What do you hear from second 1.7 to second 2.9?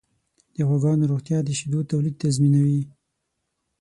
تولید تضمینوي.